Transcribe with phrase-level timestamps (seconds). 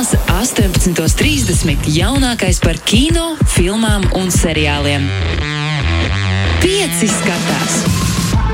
[0.00, 1.82] Sestdienās, 18.30.
[1.92, 5.04] jaunākais par kino, filmām un seriāliem.
[6.62, 7.74] Pieci skatās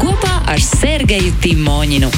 [0.00, 2.10] kopā ar Sergeju Timoņinu.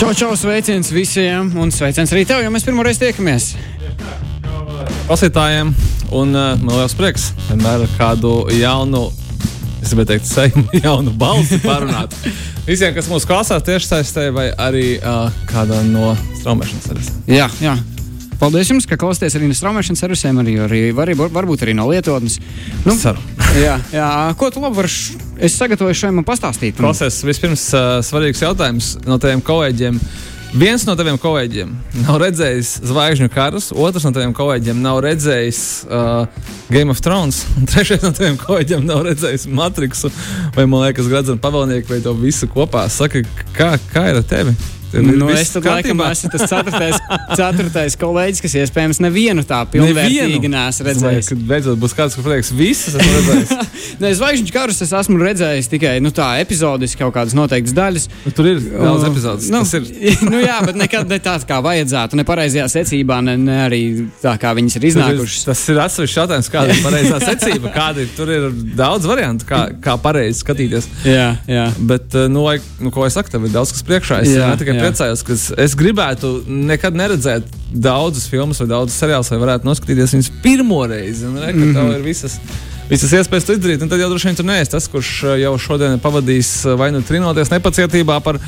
[0.00, 3.50] Čau, čau, sveiciens visiem, un sveiciens arī tev, jo mēs pirmo reizi tiekamies.
[5.10, 5.76] Klausītājiem,
[6.16, 9.10] un uh, man liels prieks vienmēr ar kādu jaunu,
[9.82, 12.16] es gribēju teikt, seju, jaunu balsi parunāt.
[12.68, 17.22] Visiem, kas mūsu klausās tieši saistē, vai arī uh, kādā no straumēšanas servisiem.
[17.32, 17.72] Jā, jā.
[18.38, 22.36] Paldies jums, ka klausāties arī no straumēšanas servisiem, arī, arī var, varbūt arī no lietotnes.
[22.84, 23.24] Nu, Ceru.
[23.66, 24.92] jā, jā, ko tu labi vari?
[25.48, 26.76] Es sagatavoju šodien pastāstīt.
[26.76, 30.02] Klausies, vispirms uh, svarīgs jautājums no taviem kolēģiem.
[30.56, 31.74] Viens no taviem kolēģiem
[32.06, 36.24] nav redzējis zvaigžņu karus, otrs no taviem kolēģiem nav redzējis uh,
[36.72, 40.08] Game of Thrones, un trešais no taviem kolēģiem nav redzējis Matrixu
[40.56, 42.86] vai, man liekas, Gradzena pavēlnieku vai to visu kopā.
[42.88, 44.56] Saki, kā, kā ir ar tevi?
[44.92, 46.96] Nu, es tam laikam esmu tas ceturtais,
[47.36, 51.28] ceturtais kolēģis, kas iespējams nevienu tā pilnvērtīgi nesu redzējis.
[51.32, 53.74] Kad beidzot būs kāds, kurš pateiks, visas esmu redzējis.
[54.02, 58.08] Nē, zvaigžņu karus es esmu redzējis tikai nu, tā epizodiski kaut kādas noteiktas daļas.
[58.24, 59.50] Nu, tur ir daudz epizodes.
[59.52, 59.88] Nu, ir.
[60.32, 62.18] nu, jā, bet nekad ne tāds, kā vajadzētu.
[62.18, 63.82] Ne pareizajā secībā, ne, ne arī
[64.22, 65.44] tā, kā viņas ir iznākušas.
[65.44, 67.74] Ir, tas ir atsevišķs jautājums, kāda ir pareizā secība.
[67.76, 70.88] Kādi, tur ir daudz variantu, kā, kā pareizi skatīties.
[71.08, 71.68] Jā, jā.
[71.90, 74.22] Bet, nu, lai, nu, ko es saku, tev ir daudz kas priekšā.
[74.24, 74.86] Es jā, tikai jā.
[74.86, 80.32] priecājos, ka es gribētu nekad neredzēt daudzus filmus vai daudzus seriālus, vai varētu noskatīties viņus
[80.44, 81.26] pirmo reizi.
[81.28, 81.94] Un, re, mm -hmm.
[81.98, 82.38] ir visas,
[82.90, 83.84] visas iespējas to izdarīt.
[83.84, 88.18] Tad jau droši vien tur neesi tas, kurš jau šodien pavadīs vai nu trinoties nepacietībā
[88.24, 88.40] par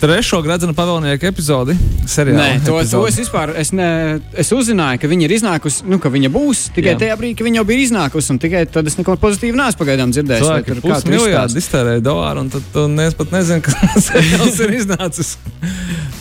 [0.00, 1.76] trešo gradzena pavēlnieku epizodi.
[2.08, 2.92] Seriāla, Nē, to, epizodi.
[2.92, 3.88] to es vispār es ne,
[4.36, 7.00] es uzzināju, ka viņa ir iznākusi, nu, ka viņa būs tikai Jā.
[7.00, 8.34] tajā brīdī, kad viņa jau bija iznākusi.
[8.34, 10.44] Un tikai tad es neko pozitīvu neesmu pagaidām dzirdējis.
[10.44, 15.36] Cilvēki ir pusmiljārdi iztērēja dolāru, un tad tu nes pat nezini, kas seriāls ir iznācis.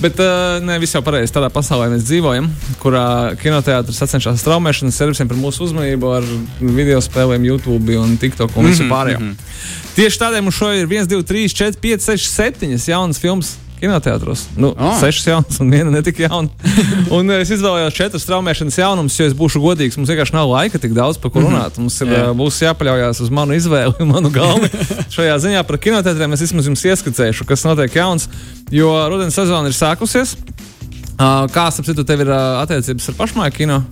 [0.06, 1.34] Bet uh, ne viss jau pareizi.
[1.34, 2.46] Tādā pasaulē mēs dzīvojam,
[2.82, 6.28] kurā kinoteātris sacenšas straumēšanas servisiem par mūsu uzmanību ar
[6.62, 9.20] video spēlēm, YouTube un TikTok un visu mm -hmm, pārējo.
[9.20, 9.94] Mm -hmm.
[9.96, 14.46] Tieši tādēļ mums šodien ir 1, 2, 3, 4, 5, 6, 7 jaunas filmas kinoteātros.
[14.60, 14.96] Nu, oh.
[15.00, 16.72] Sešas jaunas, un viena netika jauna.
[17.16, 19.98] un es izvēlējos četras traumēšanas jaunumus, jo es būšu godīgs.
[20.00, 21.80] Mums vienkārši nav laika tik daudz par ko runāt.
[21.82, 22.32] Mums ir, yeah.
[22.38, 24.70] būs jāpaļaujas uz manu izvēli un manu galvu.
[25.16, 28.30] Šajā ziņā par kinoteātriem es vismaz jums ieskicēšu, kas notiek jauns,
[28.74, 30.38] jo rudens sezona ir sākusies.
[31.16, 33.84] Kā sapratu, tev ir attiecības ar pašmāju kino?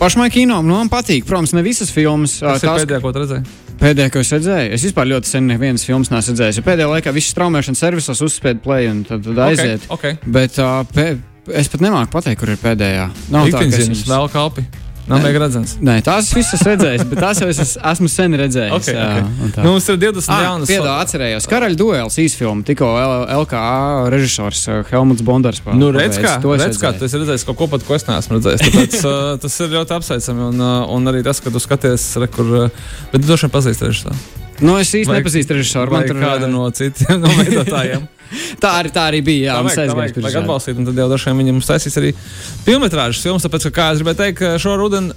[0.00, 1.26] Pašmāju kino nu, man patīk.
[1.28, 2.38] Protams, ne visas filmas.
[2.40, 3.69] Tas ir pēdējā, ko redzēju.
[3.80, 6.60] Pēdējā, ko es redzēju, es vispār ļoti sen nevienas filmas neesmu redzējis.
[6.66, 9.86] Pēdējā laikā viss traumēšanas servisos uzspēja play un tad, tad aiziet.
[9.88, 10.32] Okay, okay.
[10.36, 11.06] Bet uh, pē,
[11.56, 13.08] es pat nemāku pateikt, kur ir pēdējā.
[13.32, 14.66] Nav tā, ka es viņus vēl kalpi.
[15.10, 15.74] Nav mega redzams.
[15.82, 18.74] Nē, tās visas redzējis, bet tās jau es esmu sen redzējis.
[18.76, 19.08] Okay, jā,
[19.48, 19.64] okay.
[19.64, 20.70] nu, mums ir 20 ah, jaunas.
[20.70, 21.48] Piedā atcerējos.
[21.50, 22.90] Karaļa duels īsfilmu, tikko
[23.40, 24.62] LKA režisors
[24.92, 25.62] Helmuts Bondars.
[25.74, 28.66] Nu, redz, kā, redz, kā tu esi redzējis kaut ko pat, ko es neesmu redzējis.
[28.68, 30.46] Tāpēc uh, tas ir ļoti apsveicami.
[30.52, 33.56] Un, uh, un arī tas, ka tu skaties, re, kur, uh, bet tu droši vien
[33.58, 34.22] pazīsti režisoru.
[34.60, 35.94] Nu, es īsti nepazīstu režisoru.
[35.96, 38.06] Man tur kāda no citiem no veidotājiem.
[38.62, 39.50] Tā, arī, tā arī bija.
[39.50, 42.12] Jā, tā vajag, tā vajag, vajag atbalstīt, un tad jau vien viņam taisīs arī
[42.66, 43.46] filmas filmas.
[43.46, 45.14] Tāpēc, kā es gribēju teikt, šo rudeni,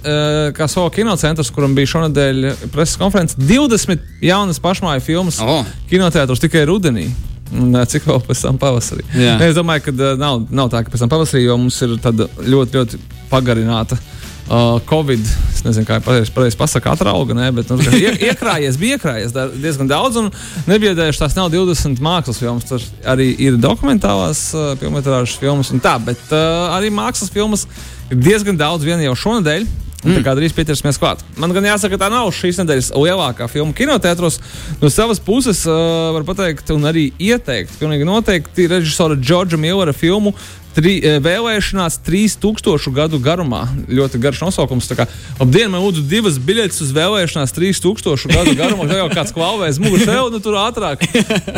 [0.56, 5.62] kā Solo kinocentrs, kuram bija šonadēļ preses konferences, 20 jaunas pašmāju filmas oh.
[5.90, 7.10] kinoteātros tikai rudenī.
[7.54, 9.04] Un, cik vēl pēc tam pavasarī?
[9.20, 9.36] Jā.
[9.46, 12.80] Es domāju, ka nav, nav tā, ka pēc tam pavasarī, jo mums ir tāda ļoti,
[12.80, 14.13] ļoti pagarināta uh,
[14.44, 15.22] Uh, Covid,
[15.54, 19.88] es nezinu, kā pareizi pareiz pasakā, atrauga, ne, bet nu, ie, iekrājies, bija iekrājies diezgan
[19.88, 20.28] daudz, un
[20.68, 22.66] nebiedējuši tās nav 20 mākslas filmas.
[22.68, 27.64] Tur arī ir dokumentālās uh, filmas, filmas un tā, bet uh, arī mākslas filmas
[28.12, 29.64] ir diezgan daudz vien jau šonadēļ.
[30.04, 30.18] Mm.
[30.18, 31.22] Tā kā drīz pieķersimies klāt.
[31.40, 34.36] Man gan jāsaka, tā nav šīs nedēļas lielākā filma kinoteātros.
[34.82, 40.34] No savas puses, uh, var pateikt, un arī ieteikt, pilnīgi noteikti režisora Džordža Millera filmu
[40.74, 43.64] tri, e, vēlēšanās 3000 gadu garumā.
[43.88, 44.90] Ļoti garš nosaukums.
[44.94, 48.86] Ap dienu man lūdzu divas biļetes uz vēlēšanās 3000 gadu garumā.
[48.90, 51.04] Tā jau kāds klauvēs muguras tev, nu tur ātrāk.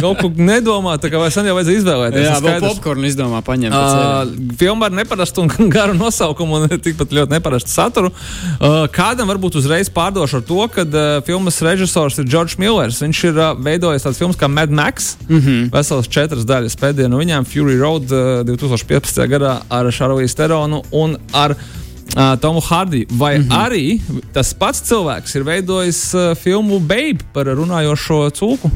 [0.01, 2.27] Kaut ko nedomā, tā kā sen jau vajadzēja izvēlēties.
[2.27, 3.77] Jā, vēl popkornu izdomā paņemt.
[3.77, 8.13] Uh, filma ar neparastu un garu nosaukumu un tikpat ļoti neparastu saturu.
[8.13, 13.03] Uh, kādam varbūt uzreiz pārdošu ar to, ka uh, filmas režisors ir Džordžs Millers.
[13.05, 15.15] Viņš ir uh, veidojis tādas filmas kā Mad Max.
[15.29, 15.69] Mm -hmm.
[15.73, 19.06] Veselas četras daļas pēdējā no viņām Fury Road uh, 2015.
[19.07, 19.31] 2017.
[19.31, 23.07] gadā ar Šarlīsu Teronu un ar uh, Tomu Hardiju.
[23.11, 23.67] Vai mm -hmm.
[23.67, 24.01] arī
[24.33, 28.71] tas pats cilvēks ir veidojis uh, filmu Babe par runājošo cūku?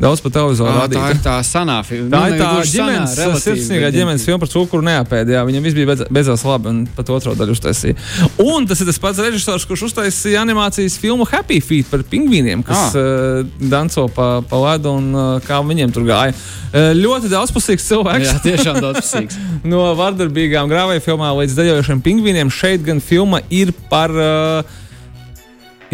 [0.00, 1.00] Daudz pa televizoru rādīta.
[1.00, 2.10] tā ir tā sanā filma.
[2.10, 5.34] Tā Nu, ir tā gluži sanā, ģimenes, sirsnīgā ģimenes filma par cukuru neapēdi.
[5.36, 7.94] Jā, viņam viss bija beidz- beidzās labi, un pat otro daļu uztaisīja.
[8.42, 12.94] Un tas ir tas pats režisors, kurš uztaisīja animācijas filmu Happy Feet par pingvīniem, kas
[12.94, 12.98] Ah.
[12.98, 16.34] uh, danco pa, pa ledu un uh, kā viņiem tur gāja.
[16.74, 18.26] Uh, ļoti daudzpusīgs cilvēks.
[18.32, 19.38] Jā, tiešām daudzpusīgs.
[19.64, 22.50] no vardarbīgām grāvēju filmām līdz dejošiem pingvīniem.
[22.50, 24.10] Šeit gan filma ir par.
[24.10, 24.80] Uh,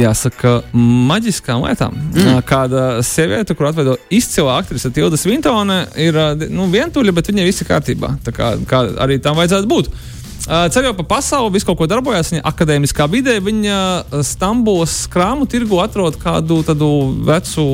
[0.00, 0.61] Jāsaka,
[1.11, 1.97] maģiskām lietām.
[2.14, 2.38] Mm.
[2.49, 6.17] Kāda sieviete, kur atveido izcila aktrise Tilda Svintone, ir
[6.49, 8.14] nu, vientuļa, bet viņai viss ir kārtībā.
[8.25, 9.93] Tā kā, kā arī tam vajadzētu būt.
[10.50, 13.37] Ceļojot pa pasauli, visu kaut ko darbojās viņa akadēmiskā vidē.
[13.44, 16.88] Viņa Stambulas krāmu tirgu atrod kādu tādu
[17.29, 17.67] vecu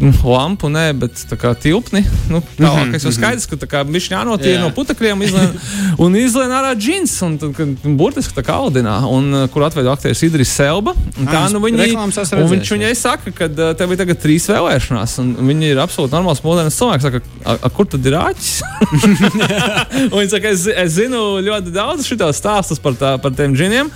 [0.00, 2.02] lampu, nē, bet tā kā tilpni.
[2.28, 4.62] Nu, tālāk, es jau skaidrs, ka tā kā viņš jānotīra Jā.
[4.64, 5.54] no putekļiem izlien,
[6.04, 9.92] un izlien ārā džins, un tad, kad, burtiski tā kā audinā, un uh, kur atveido
[9.94, 10.92] aktieris Idris Selba.
[11.16, 14.48] Un Tā Ah, nu viņi, un viņš viņai saka, ka uh, tev ir tagad trīs
[14.50, 17.06] vēlēšanās, un viņi ir absolūti normāls moderns cilvēks.
[17.06, 18.52] Saka, a, a, kur tad ir āķis?
[20.12, 23.92] un viņš saka, es, es zinu ļoti daudz šitos stāstus par, tā, par tiem džiniem,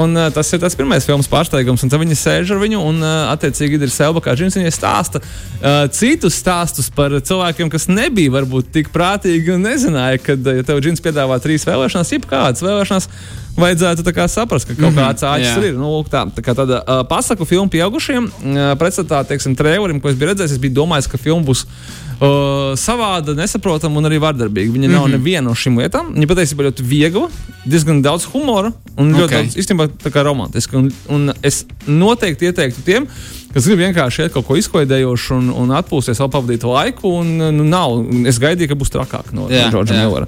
[0.00, 3.02] un uh, tas ir tas pirmais filmas pārsteigums, un tad viņi sēž ar viņu, un
[3.04, 5.20] attiecīgi Idris Selba kā džins viņai stāsta
[5.60, 10.82] uh, citus stāstus par cilvēkiem, kas nebija varbūt tik prātīgi un nezināja, ka, ja tev
[10.84, 13.10] džins piedāvā trīs vēlēšanās, jebkādas vēlēšanās,
[13.56, 15.54] vajadzētu saprast, ka kaut kāds āķis jā.
[15.56, 15.76] tur ir.
[15.78, 20.18] Nu, lūk, tā, tā kā tāda uh, pasaku filma pieaugušiem, uh, pretstatā, trailerim, ko es
[20.18, 21.66] biju redzējis, es biju domājis, ka filma būs.
[22.14, 24.70] Uh, savāda, nesaprotama un arī vardarbīga.
[24.72, 25.16] Viņa nav mm -hmm.
[25.18, 26.12] neviena no šīm lietām.
[26.14, 27.28] Viņa patiesībā ļoti viegla,
[27.66, 29.30] diezgan daudz humora un ļoti Ok.
[29.30, 30.78] daudz, īstenībā, tā kā romantiska.
[30.78, 33.06] Un, un es noteikti ieteiktu tiem,
[33.52, 37.18] kas grib vienkārši iet kaut ko izklaidējošu un, un atpūsties, vēl pavadīt laiku.
[37.20, 39.98] Un, nu, nav, es gaidīju, ka būs trakāk no Džordža.
[39.98, 40.26] Millera.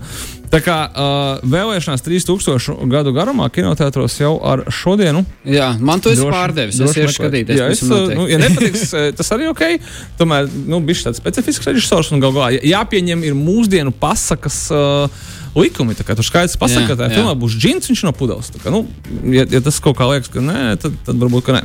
[0.51, 5.25] Tā kā uh, vēlēšanās 3000 gadu garumā kinoteātros jau ar šodienu.
[5.49, 6.81] Jā, man tu esi Droši- pārdevis.
[6.81, 7.15] Es meklēt.
[7.17, 7.59] skatīties.
[7.61, 9.65] Jā, es, nu, ja nepatiks, eh, tas arī ok.
[10.21, 14.67] Tomēr, nu, bija tāds specifisks režisors un galvā jāpieņem ir mūsdienu pasakas.
[14.75, 17.17] Uh, Likumi, tā kā tur skaidrs pasaka, Jā, ka tajā jā.
[17.17, 18.51] filmā būs džins, viņš no pudeles.
[18.61, 18.83] Kā, nu,
[19.33, 21.63] ja, ja tas kaut kā liekas, ka nē, tad, tad varbūt ka nē.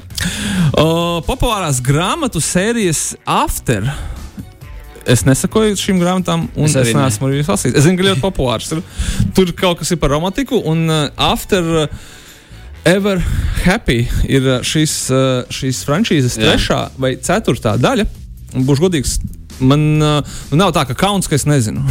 [0.71, 3.89] Uh, populārās grāmatu sērijas After.
[5.09, 7.75] Es nesakoju šīm grāmatām, un Es es, neesmu arī lasījis.
[7.77, 8.83] Es zinu, ka ļoti populārs ir.
[9.38, 12.01] Tur kaut kas ir par romantiku, un uh, After uh,
[12.86, 13.21] Ever
[13.63, 16.51] Happy ir uh, šīs, uh, šīs frančīzes Jā.
[16.51, 18.07] trešā vai ceturtā daļa.
[18.57, 19.18] Un Būšu godīgs.
[19.62, 21.84] Man uh, nav tā, ka kauns, ka es nezinu.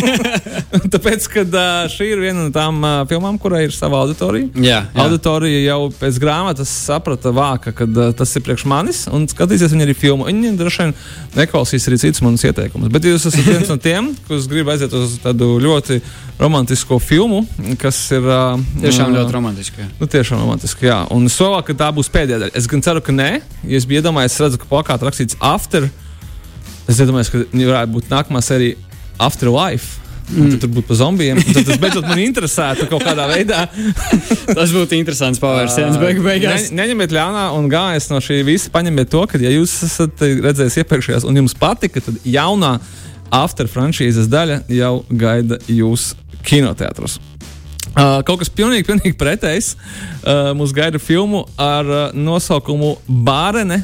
[0.94, 4.50] Tāpēc, ka uh, šī ir viena no tām uh, filmām, kurai ir sava auditorija.
[4.54, 5.04] Jā, jā.
[5.04, 9.86] Auditorija jau pēc grāmatas saprata, vāka, ka uh, tas ir priekš manis, un skatīsies viņa
[9.88, 10.28] arī filmu.
[10.28, 10.96] Viņi droši vien
[11.38, 12.92] neklausīs arī citus manus ieteikumus.
[12.92, 16.00] Bet jūs esat viens no tiem, kas grib aiziet uz tādu ļoti
[16.40, 17.42] romantisko filmu,
[17.80, 18.24] kas ir.
[18.24, 19.88] Uh, Tiešām uh, ļoti romantiski.
[20.00, 21.02] Nu, tiešām romantiski, jā.
[21.14, 22.56] Un es solīju, ka tā būs pēdējā daļa.
[22.60, 23.32] Es gan ceru, ka nē.
[23.68, 25.90] Ja es biju iedomājies, es redzu, ka plakāta rakstīts After.
[26.88, 28.76] Es iedomājos, ka varētu būt nākamā sērija
[29.20, 30.00] Afterlife.
[30.30, 30.52] Mm.
[30.52, 31.40] Tad tur būtu par zombijiem.
[31.42, 33.64] Tad tas beidzot man interesētu kaut kādā veidā.
[34.58, 36.68] Tas būtu interesants pavērsiens beigu beigās.
[36.70, 40.78] Ne, neņemiet ļaunā un galvenais no šī visa paņemiet to, ka, ja jūs esat redzējis
[40.84, 42.76] iepriekšējās un jums patika, tad jaunā
[43.34, 46.12] After franšīzes daļa jau gaida jūs
[46.46, 47.18] kinoteātros.
[47.90, 49.72] Uh, kaut kas pilnīgi, pilnīgi pretējs.
[49.74, 53.80] Uh, mums gaida filmu ar uh, nosaukumu Bārene,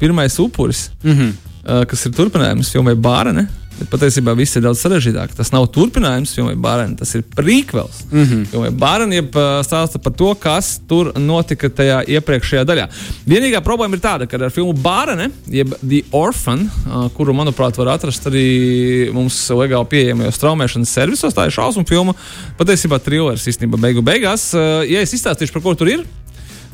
[0.00, 1.49] pirmais upuris, mm -hmm.
[1.64, 3.48] Uh, kas ir turpinājums filmai Bārene.
[3.80, 5.32] Bet patiesībā viss ir daudz sarežģītāk.
[5.38, 8.02] Tas nav turpinājums filmai Bārene, tas ir prequels.
[8.10, 8.42] Mm -hmm.
[8.50, 12.86] Filmai Bārene jeb uh, stāsta par to, kas tur notika tajā iepriekšējā daļā.
[13.26, 17.94] Vienīgā problēma ir tāda, ka ar filmu Bārene, jeb The Orphan, uh, kuru, manuprāt, var
[17.96, 22.14] atrast arī mums legāli pieejamajos traumēšanas servisos, tā ir šausmu filma.
[22.58, 24.52] Patiesībā trilers īstenībā beigu beigās.
[24.88, 26.04] Ja es izstāstīšu, par ko tur ir,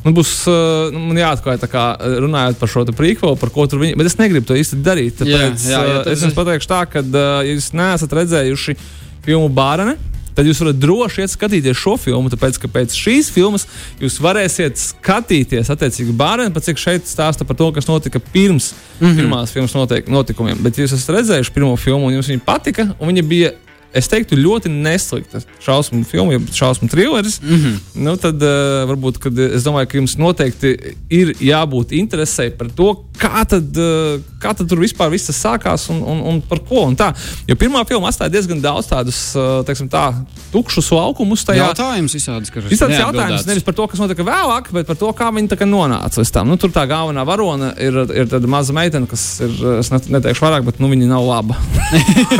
[0.05, 3.81] Man būs uh, nu, man jāatklāj, kā uh, runājot par šo prequelu, par ko tur
[3.81, 3.97] viņi.
[3.99, 5.17] Bet es negribu to īsti darīt.
[5.21, 8.13] Tāpēc Jā, jā, jā, uh, tas es jums pateikšu tā, ka, uh, ja jūs neesat
[8.19, 8.77] redzējuši
[9.25, 9.97] filmu Bārane,
[10.37, 12.29] tad jūs varat droši iet skatīties šo filmu.
[12.31, 13.65] Tāpēc, ka pēc šīs filmas
[14.01, 19.07] jūs varēsiet skatīties attiecīgi Bārane, pat cik šeit stāsta par to, kas notika pirms mm
[19.07, 19.15] -hmm.
[19.21, 20.61] pirmās filmas notiek, notikumiem.
[20.61, 23.55] Bet ja jūs esat redzējuši pirmo filmu un jums viņa patika, un viņa bija.
[23.97, 27.39] Es teiktu, ļoti neslikta šausmu filma, jau šausmu trilleris.
[27.41, 27.77] Mm -hmm.
[28.05, 30.75] nu, tad uh, varbūt kad, es domāju, ka jums noteikti
[31.09, 36.01] ir jābūt interesē par to, kā tad, uh, kā tad tur vispār viss sākās un,
[36.01, 36.85] un, un par ko.
[36.87, 37.11] Un tā.
[37.47, 40.09] jo pirmā filma atstāja diezgan daudz tādus uh, teiksim, tā,
[40.53, 41.69] tukšus laukumus tajā.
[41.71, 45.11] Jautājums visādas, kas Šis tāds jautājums nevis par to, kas notika vēlāk, bet par to,
[45.17, 46.51] kā viņi nonāca līdz tam.
[46.51, 50.45] Nu, tur tā galvenā varone ir, ir tāda maza meitene, kas ir, es net- neteikšu
[50.45, 51.57] vairāk, bet nu, viņa nav laba.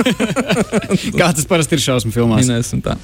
[1.20, 2.46] Kā tas parasti ir šausmu filmās?
[2.46, 2.96] Minēsim tā.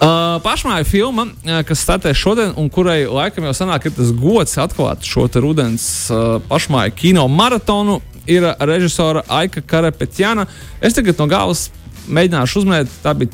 [0.00, 4.56] Uh, pašmāja filma, uh, kas startē šodien, un kurai laikam jau sanāk, ir tas gods
[4.62, 8.00] atklāt šo rudens uh, pašmāju kino maratonu,
[8.30, 10.46] ir režisora Aika Karapetjana.
[10.80, 11.68] Es tagad no galvas
[12.10, 13.32] mēģināšu uzminēt, tā bija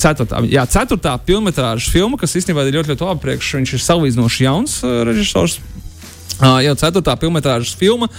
[0.00, 3.52] ceturtā, jā, ceturtā filmas filma, kas īstenībā ir ļoti, ļoti labi priekš.
[3.60, 5.60] Viņš ir salīdzinoši jauns uh, režisors.
[6.40, 8.10] Uh, jau ceturtā filmas filma.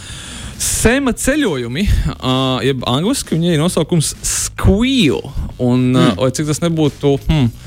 [0.56, 1.84] Sema ceļojumi,
[2.16, 5.20] uh, jeb angļuiski viņai ir nosaukums Squeal.
[5.60, 6.36] Un, uh, mm.
[6.38, 7.18] cik tas nebūtu.
[7.28, 7.65] Hmm, Uh,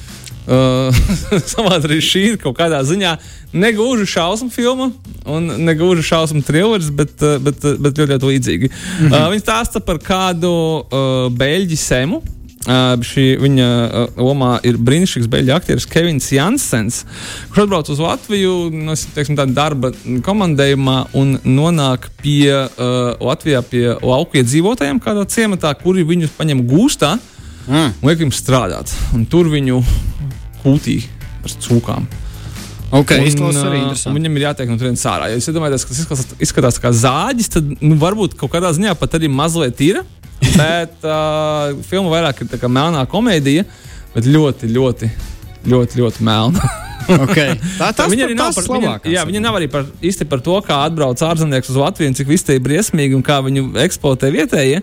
[1.53, 3.17] Savādi arī šī ir kaut kādā ziņā
[3.53, 4.91] negluži šausmu filma
[5.29, 7.15] un negluži šausmu trilers, bet,
[7.45, 8.71] bet, bet ļoti, ļoti līdzīgi.
[8.73, 9.13] Mm -hmm.
[9.13, 12.23] uh, Viņa stāsta par kādu uh, beļģi semu.
[12.69, 17.05] Uh, šī viņa uh, lomā ir brīnišķīgs beļģu aktieris Kevins Jansens,
[17.49, 19.93] kurš atbrauc uz Latviju no nu, teiksim, darba
[20.27, 27.15] komandējumā un nonāk pie uh, Latvijā pie lauku iedzīvotājiem kādā ciematā, kuri viņu paņem gūstā
[27.69, 27.95] mm.
[28.03, 28.93] un liek viņiem strādāt.
[29.15, 29.81] Un tur viņu
[30.63, 31.03] kūtī
[31.45, 32.09] ar cūkām.
[32.89, 35.27] Okay, un, uh, viņam ir jātiek no turienes ārā.
[35.29, 38.95] Ja jūs iedomājaties, ka tas izskatās, izskatās kā zāģis, tad nu, varbūt kaut kādā ziņā
[38.97, 40.01] pat arī mazliet ir.
[40.41, 43.67] Bet uh, filma vairāk ir melnā komēdija,
[44.15, 45.11] bet ļoti, ļoti,
[45.71, 46.69] ļoti, ļoti melna.
[47.25, 47.57] okay.
[47.79, 50.57] Tā tas, viņa arī nav par, viņa, jā, viņa nav arī par, īsti par to,
[50.65, 54.83] kā atbrauc ārzemnieks uz Latviju cik viss te ir briesmīgi un kā viņu eksploatē vietējie.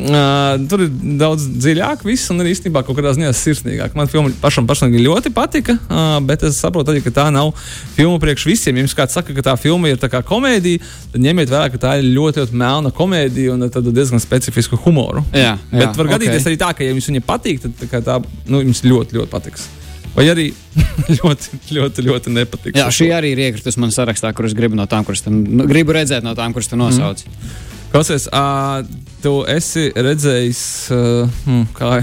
[0.00, 3.96] Uh, tur ir daudz dziļāk, viss un arī īstenībā kaut kādā ziņā sirsnīgāk.
[3.98, 7.52] Man filma pašam personīgi ļoti patika, uh, bet es saprotu arī, ka tā nav
[7.96, 8.78] filma priekš visiem.
[8.78, 10.82] Ja jums kāds saka, ka tā filma ir tā kā komēdija,
[11.14, 15.26] tad ņemiet vērā, ka tā ir ļoti, ļoti melna komēdija un tad diezgan specifisku humoru.
[15.34, 16.16] Jā, jā, bet var okay.
[16.16, 19.34] gadīties arī tā, ka ja jums viņa patīk, tad tā, tā nu, jums ļoti, ļoti
[19.34, 19.68] patiks.
[20.14, 20.48] Vai arī
[21.20, 22.78] ļoti, ļoti, ļoti nepatīk.
[22.78, 25.94] Jā, šī arī ir iekritusi manā sarakstā, kurus gribu no tām, kuras tam nu, gribu
[25.96, 27.22] redzēt, no tām, kuras tu nosauc.
[27.26, 27.58] Mm.
[27.90, 28.84] Klausies, uh,
[29.22, 30.62] tu esi redzējis,
[30.94, 32.02] uh, hmm, kā.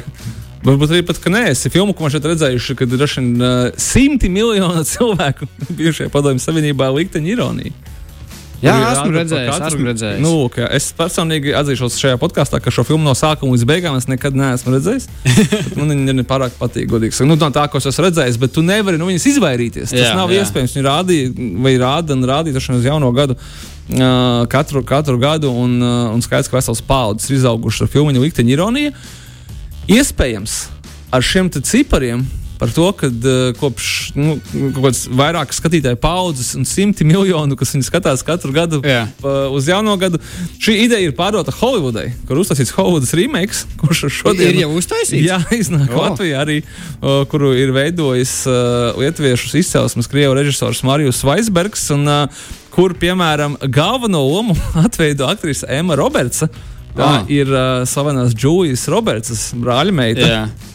[0.68, 4.32] Varbūt arī pat, ka nē, es filmu, ko man šeit redzējuši, kad ir uh, simti
[4.32, 5.48] miljonu cilvēku
[5.80, 7.87] bijušajā padomju savienībā likteņa ironija.
[8.62, 10.22] Jā, esmu redzējis, katru, esmu redzējis.
[10.24, 10.32] Nu,
[10.74, 14.74] es personīgi atzīšos šajā podkāstā, ka šo filmu no sākuma līdz beigām es nekad neesmu
[14.74, 15.06] redzējis.
[15.78, 17.30] man viņa nepārāk patīk, godīgi sakot.
[17.30, 19.94] Nu, no tā, ko es esmu redzējis, bet tu nevari no nu, viņas izvairīties.
[19.94, 20.42] Tas jā, nav jā.
[20.42, 20.74] iespējams.
[20.74, 21.36] Viņi rādīja,
[21.68, 23.38] vai rāda un rādīja to uz jauno gadu.
[23.88, 28.26] Uh, katru, katru gadu, un, uh, un skaidrs, ka vesels paudzes ir izaugušas ar filmu
[28.26, 28.98] Likteņa ironija.
[29.88, 30.58] Iespējams,
[31.14, 32.26] ar šiem cipariem
[32.60, 34.38] par to, ka uh, kopš nu,
[35.18, 39.10] vairākas skatītāju paudzes un simti miljonu, kas viņu skatās katru gadu yeah.
[39.22, 40.20] pa, uz jauno gadu,
[40.62, 45.26] šī ideja ir pārdota Holivudai, kur uztaisīts Holivudas remakes, kurš šodien ir jau uztaisīts.
[45.26, 46.08] Jā, iznāk oh.
[46.08, 52.48] Latvijā arī, uh, kuru ir veidojis uh, lietuviešu izcelsmes krievu režisors Marijus Vaisbergs, un uh,
[52.74, 56.50] kur, piemēram, galveno lomu atveido aktrise Emma Robertsa.
[56.98, 57.28] Tā oh.
[57.30, 60.26] ir uh, slavenās Džūijas Robertsas brāļmeita.
[60.26, 60.74] Yeah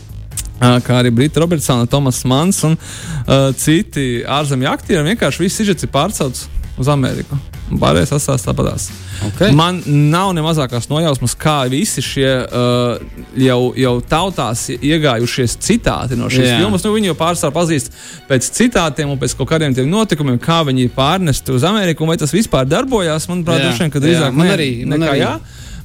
[0.87, 5.07] kā arī Brita Robertsona, Tomas Mans un uh, citi ārzemju aktieri.
[5.13, 6.47] Vienkārši viss izžets ir pārcelts
[6.79, 7.39] uz Ameriku.
[7.73, 8.91] Pārējais atstās tāpatās.
[9.31, 9.53] Okay.
[9.57, 13.01] Man nav ne mazākās nojausmas, kā visi šie uh,
[13.39, 16.85] jau, jau tautās iegājušies citāti no šīs filmas.
[16.85, 17.95] Nu, viņi jau pārsvarā pazīst
[18.29, 22.09] pēc citātiem un pēc kaut kādiem notikumiem, kā viņi ir pārnesti uz Ameriku.
[22.09, 23.29] Vai tas vispār darbojās?
[23.31, 24.71] Manuprāt, droši vien, ka drīzāk man arī.
[24.85, 25.25] Man nekā, arī.
[25.25, 25.35] Jā.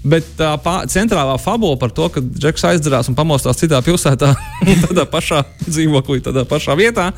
[0.06, 4.34] Bet tā pā, centrālā fabula par to, ka Džeks aizdzerās un pamostās citā pilsētā,
[4.86, 7.10] tādā pašā dzīvoklī, tādā pašā vietā,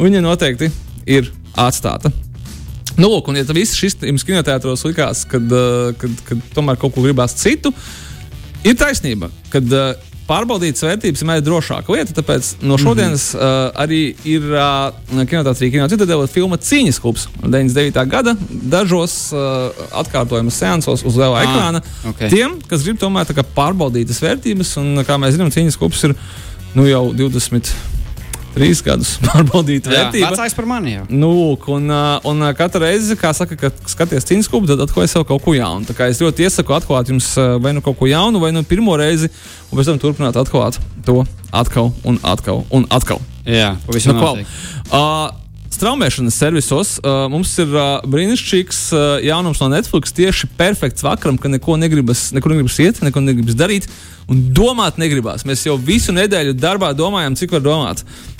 [0.00, 0.70] viņa noteikti
[1.06, 2.12] ir atstāta.
[2.98, 5.52] Nu, lūk, un ja viss šis kinoteātros likās, kad,
[6.00, 7.72] kad, kad tomēr kaut ko gribās citu,
[8.64, 9.30] ir taisnība.
[9.52, 9.70] Kad,
[10.32, 12.16] pārbaudītas vērtības vienmēr ir drošāka lieta.
[12.16, 13.68] Tāpēc no šodienas mm -hmm.
[13.68, 18.06] uh, arī ir uh, kinoteātrī Kino Citadela filma Cīņas klubs 99.
[18.08, 19.70] gada dažos uh,
[20.02, 21.82] atkārtojumus seansos uz lielā ah, ekrāna.
[22.14, 22.30] Okay.
[22.30, 26.16] Tiem, kas grib tomēr pārbaudītas vērtības, un kā mēs zinām, Cīņas klubs ir
[26.74, 27.74] nu, jau 20
[28.54, 30.30] trīs gadus pārbaudīta vērtība.
[30.34, 31.04] Vecāks par mani jau.
[31.10, 31.32] Nu,
[31.74, 31.92] un,
[32.30, 35.86] un katru reizi, kā saka, kad skaties cīņas klubu, tad atklāj sev kaut ko jaunu.
[35.88, 37.32] Tā kā es ļoti iesaku atklāt jums
[37.62, 39.32] vai nu kaut ko jaunu, vai nu pirmo reizi,
[39.70, 43.22] un pēc tam turpināt atklāt to atkal un atkal un atkal.
[43.48, 44.34] Jā, pavisam nu,
[44.92, 45.30] uh,
[45.72, 50.12] Straumēšanas servisos uh, mums ir uh, brīnišķīgs uh, jaunums no Netflix.
[50.14, 53.88] Tieši perfekts vakaram, ka neko negribas, nekur negribas iet, neko negribas darīt
[54.30, 55.46] un domāt negribas.
[55.48, 58.04] Mēs jau visu nedēļu darbā domājam, cik var domāt.
[58.04, 58.31] Uh,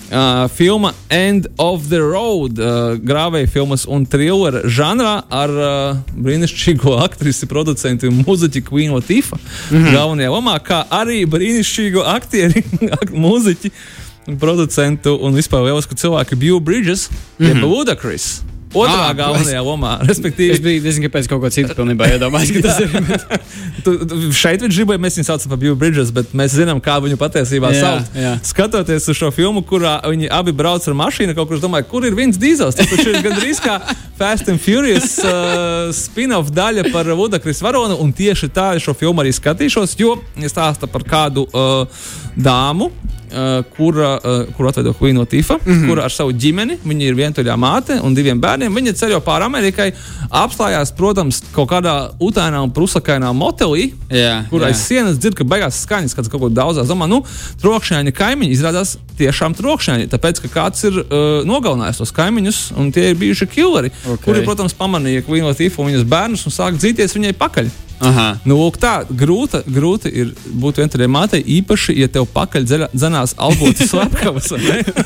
[0.52, 7.49] filma End of the Road, uh, grāvēja filmas un thriller žanrā ar uh, brīnišķīgo aktrisi,
[7.49, 9.92] producentu un mūziķu Queen Latifah mm -hmm.
[9.97, 12.64] galvenajā lomā, kā arī brīnišķīgo aktieri,
[13.26, 13.73] mūziķi,
[14.38, 17.49] producentu un vispār lielisku cilvēku Biju Bridges, mm -hmm.
[17.49, 18.42] jeb Ludacris.
[18.75, 19.95] Otrā Ah, galvenajā lomā.
[20.02, 23.43] Es Respektīvi, biju diezgan pēc kaut ko citu pilnībā iedomājies, ka tas ir.
[23.85, 23.95] tu,
[24.37, 27.73] šeit viņš gribēja, mēs viņu saucam par Biju Bridges, bet mēs zinām, kā viņu patiesībā
[27.75, 28.17] Jā, sauc.
[28.17, 28.33] jā.
[28.47, 32.17] Skatoties uz šo filmu, kurā viņi abi brauc ar mašīnu, kaut kurš domāja, kur ir
[32.19, 32.79] viens dīzels.
[32.79, 33.79] Tas ir gandrīz kā
[34.19, 39.25] Fast and Furious uh, spin-off daļa par Vudakris Varonu, un tieši tā es šo filmu
[39.25, 40.17] arī skatīšos, jo
[40.49, 42.93] stāsta par kādu uh, dāmu.
[43.33, 43.65] Uh,
[44.57, 45.89] kur atveido Queen no Tifa, mm -hmm.
[45.89, 48.75] kura ar savu ģimeni, viņa ir vientuļā māte un diviem bērniem.
[48.75, 49.93] Viņa ceļo pāri Amerikai,
[50.31, 54.67] apstājās, protams, kaut kādā utainā un prusakainā motelī, Jā, kur jā.
[54.67, 56.89] aiz sienas dzird, ka beigās skaņas, kaut ko daudzās.
[56.89, 57.23] Domā, nu,
[57.62, 63.11] trokšņaini kaimiņi izrādās tiešām trokšņaini, tāpēc, ka kāds ir uh, nogalinājis tos kaimiņus, un tie
[63.11, 64.12] ir bijuši killeri, Ok.
[64.12, 64.25] okay.
[64.25, 67.71] kuri, protams, pamanīja Queen no Tifa un viņas bērnus un sāk dzīties viņai pakaļ.
[68.02, 68.26] Aha.
[68.49, 70.32] Nu, lūk, tā grūta, grūti ir
[70.62, 74.50] būt vientuļai mātei, īpaši, ja tev pakaļ dzenās algotas slepkavas.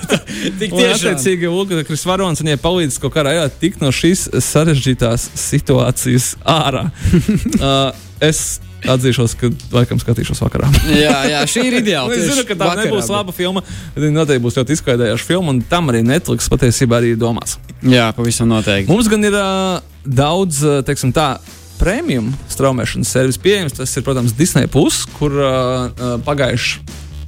[0.61, 5.29] Tik Un, attiecīgi, lūk, Kris Varons viņai palīdz kaut kādā veidā tikt no šīs sarežģītās
[5.41, 6.87] situācijas ārā.
[7.61, 7.91] uh,
[8.25, 10.69] es atzīšos, ka laikam skatīšos vakarā.
[10.95, 12.07] Jā, jā, šī ir ideāla.
[12.11, 13.63] Un es tieši zinu, ka tā vakarā, nebūs bet- laba filma.
[13.97, 17.57] bet viņa Noteikti būs ļoti izklaidējoša filma, un tam arī Netflix patiesībā arī domās.
[17.83, 18.89] Jā, pavisam noteikti.
[18.93, 21.35] Mums gan ir uh, daudz, uh, teiksim, tā.
[21.81, 23.77] Premium straumēšanas servis pieejams.
[23.77, 25.49] Tas ir, protams, Disney Plus, kur uh,
[25.93, 26.81] uh, pagājuši.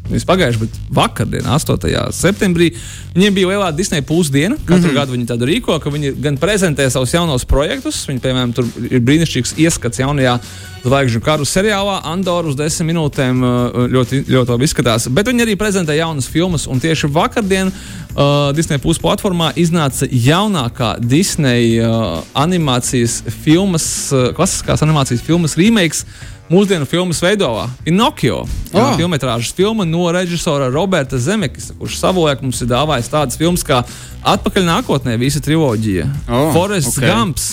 [0.08, 1.90] Nevis pagājuši, bet vakardien, 8.
[2.16, 2.70] septembrī,
[3.12, 4.56] viņiem bija lielā Disney Plus diena.
[4.56, 4.94] Katru mm -hmm.
[4.94, 8.06] gadu viņi tādu rīko, ka viņi gan prezentē savus jaunos projektus.
[8.08, 10.38] Viņi, piemēram, tur ir brīnišķīgs ieskats jaunajā
[10.84, 13.42] zvaigžņu karu seriālā, Andoru uz desmit minūtēm.
[13.42, 15.08] uh, Ļoti, ļoti labi izskatās.
[15.08, 16.66] Bet viņi arī prezentē jaunas filmas.
[16.66, 24.82] Un tieši vakardien uh, Disney Plus platformā iznāca jaunākā Disney uh, animācijas filmas, uh, klasiskās
[24.82, 26.04] animācijas filmas remakes.
[26.48, 28.42] Mūsdienu filmas veidolā Pinocchio.
[28.72, 28.80] Oh.
[28.80, 28.96] Oh.
[28.96, 33.82] Filmetrāžas filma no režisora Roberta Zemekisa, kurš savulaik mums ir dāvājis tādas filmas kā
[34.28, 37.02] Atpakaļ nākotnē, visa triloģija, Oh, Forests ok.
[37.02, 37.12] okay.
[37.12, 37.48] Gumps.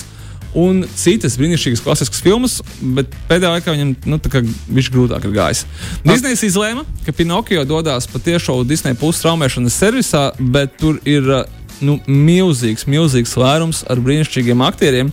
[0.55, 2.53] Un citas brīnišķīgas klasiskas filmas,
[2.95, 5.65] bet pēdējā laikā viņam nu, tā viņš grūtāk ir gājis.
[6.07, 11.27] Disneys izlēma, ka Pinocchio dodas patiešām Disney plus traumēšanas servisā, bet tur ir
[11.83, 15.11] nu, milzīgs, milzīgs lērums ar brīnišķīgiem aktieriem.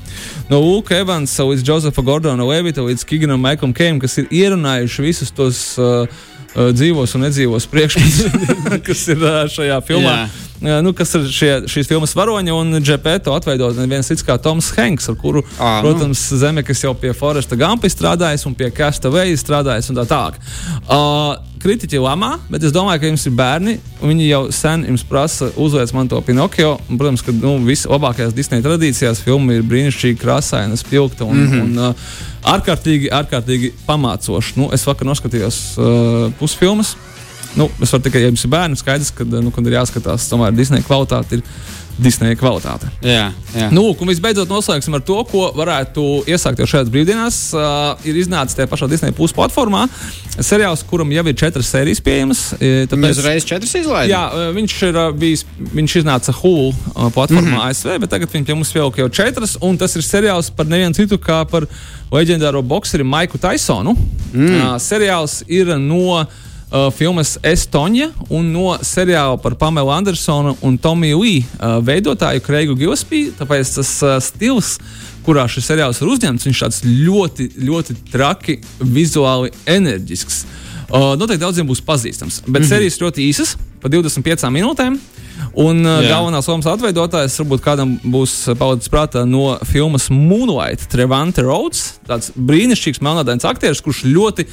[0.51, 5.35] No Luka Evansa līdz Josefa Gordona Levita līdz Kiganam Maikam Kejam, kas ir ierunājuši visus
[5.35, 8.49] tos uh, uh, dzīvos un nedzīvos priekšmetus,
[8.87, 10.17] kas ir uh, šajā filmā.
[10.23, 10.49] Jā.
[10.63, 14.69] Jā, nu, kas ir šie, šīs filmas varoņi, un Džepeto atveido neviens cits kā Toms
[14.77, 15.89] Hanks, ar kuru, Ā, nu.
[15.89, 19.99] protams, Zeme, kas jau pie Foresta Gampa ir strādājis un pie Castaway ir strādājis un
[19.99, 20.39] tā tālāk.
[20.87, 25.05] Uh, kritiķi lamā, bet es domāju, ka jums ir bērni, un viņi jau sen jums
[25.07, 26.75] prasa uzliec man to Pinocchio.
[26.89, 31.53] Un, protams, ka nu, vislabākajās Disneja tradīcijās filma ir brīnišķīgi krāsaina, spilgta un, mm.
[31.53, 31.63] -hmm.
[31.63, 32.19] un uh,
[32.55, 34.59] ārkārtīgi, ārkārtīgi pamācoša.
[34.59, 36.97] Nu, es vakar noskatījos uh, pusfilmas.
[37.55, 40.55] Nu, es varu tikai, ja jums ir bērni, skaidrs, ka, nu, kad ir jāskatās, tomēr
[40.57, 41.43] Disneja kvalitāte ir
[42.01, 42.89] Disneja kvalitāte.
[43.05, 43.69] Jā, jā.
[43.75, 47.39] Nu, un visbeidzot, noslēgsim ar to, ko varētu iesākt jau šajās brīvdienās.
[47.53, 49.85] Uh, ir iznācis tajā pašā Disneja plus platformā
[50.41, 52.45] seriāls, kuram jau ir četras sērijas pieejamas.
[52.57, 54.11] e, Mēs Tāpēc, uzreiz četras izlaidām.
[54.11, 55.45] Jā, uh, viņš ir uh, bijis,
[55.77, 56.73] viņš iznāca Hulu
[57.13, 57.67] platformā mm -hmm.
[57.69, 60.95] ASV, bet tagad viņš pie mums vēl jau četras, un tas ir seriāls par nevienu
[60.95, 61.67] citu kā par
[62.11, 63.97] leģendāro boxeri Maiku Tysonu.
[64.33, 64.49] Mm.
[64.49, 66.25] Uh, seriāls ir no
[66.73, 72.77] uh, filmas Estoņa un no seriāla par Pamelu Andersonu un Tomiju Lee uh, veidotāju Kreigu
[72.79, 73.31] Gillespie.
[73.39, 74.79] Tāpēc tas uh, stils,
[75.27, 80.45] kurā šis seriāls ir uzņemts, viņš tāds ļoti, ļoti traki, vizuāli enerģisks.
[80.93, 82.69] Uh, noteikti daudziem būs pazīstams, bet mm -hmm.
[82.69, 84.99] sērijas ļoti īsas, pa 25 minūtēm.
[85.61, 86.15] Un uh, Jā.
[86.15, 91.99] galvenās lomas atveidotājs varbūt kādam būs uh, palicis prātā no filmas Moonlight, Trevante Rhodes.
[92.09, 94.47] Tāds brīnišķīgs melnādains aktieris, kurš ļoti,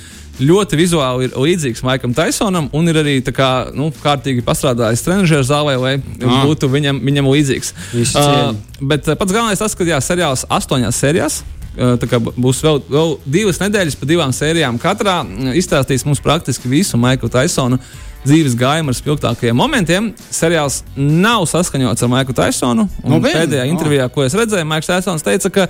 [0.44, 5.78] ļoti vizuāli ir līdzīgs Maikam Tysonam un ir arī kā, nu, kārtīgi pastrādājis trenižera zālē,
[5.80, 6.44] lai Ah.
[6.44, 7.72] būtu viņam, viņam līdzīgs.
[8.12, 8.60] Cieņu.
[8.82, 11.40] bet uh, pats galvenais tas, ka jā, seriāls astoņās sērijās.
[11.80, 15.22] Uh, tā kā būs vēl, vēl divas nedēļas, pa divām sērijām katrā.
[15.24, 17.80] uh, Izstāstīs mums praktiski visu Maikla Tysona
[18.25, 20.10] dzīves gājumu ar spilgtākajiem momentiem.
[20.32, 22.88] Seriāls nav saskaņots ar Maiklu Tysonu.
[23.03, 23.36] un Nu, vien.
[23.38, 23.71] Pēdējā Oh.
[23.73, 25.67] intervijā, ko es redzēju, Maiks Tysons teica, ka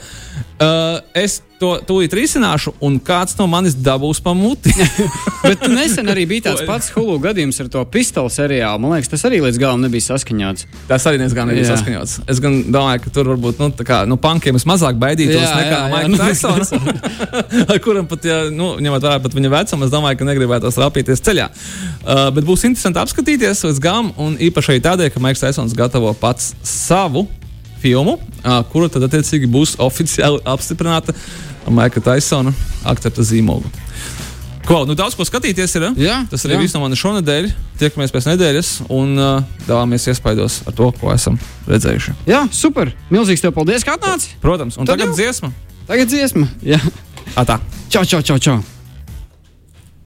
[0.60, 4.72] uh, es to tūlīt risināšu, un kāds no manis dabūs pa muti.
[5.44, 8.80] Bet nesen arī bija tāds pats Hulu gadījums ar to pistolu seriālu.
[8.84, 10.68] Man liekas, tas arī līdz galam nebija saskaņots.
[10.88, 11.76] Tas arī nezinu, nebija Jā.
[11.76, 12.14] saskaņots.
[12.32, 16.14] Es gan domāju, ka tur varbūt nu, kā, nu, pankiem es mazāk baidītos Jā, nekā
[16.22, 16.72] Tysons.
[17.72, 21.24] ar kuram pat, ja, nu, ņemot vērā pat viņa vecumu, es domāju, ka negribētu rāpīties
[21.28, 21.50] ceļā.
[21.50, 26.54] Uh, bet būs interesanti apskatīties līdz galam, un īpaši tādēļ, ka Maikls Tysons gatavo pats
[26.64, 27.28] savu
[27.82, 28.18] filmu,
[28.72, 31.16] kura tad attiecīgi būs oficiāli apstiprināta
[31.66, 32.54] ar Maikla Tysona
[32.88, 33.70] akcepta zīmogu.
[34.70, 35.88] Ko, nu daudz ko skatīties ir.
[35.98, 36.62] Jā, Tas arī jā.
[36.62, 37.48] viss no manis šonadēļ.
[37.82, 42.14] Tiekamies pēc nedēļas un uh, dalāmies iespaidos ar to, ko esam redzējuši.
[42.30, 42.92] Jā, super.
[43.10, 44.36] Milzīgs tev paldies, ka atnāci.
[44.44, 45.18] Protams, un Tad tagad jau.
[45.24, 45.50] dziesma.
[45.90, 46.46] Tagad dziesma.
[46.62, 46.78] Jā.
[47.34, 47.58] Atā.
[47.90, 48.60] Čau, čau, čau, čau.